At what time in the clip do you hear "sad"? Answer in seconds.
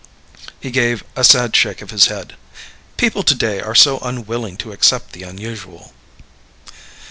1.23-1.55